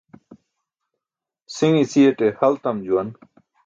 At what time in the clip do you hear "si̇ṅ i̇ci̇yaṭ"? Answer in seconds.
1.55-2.19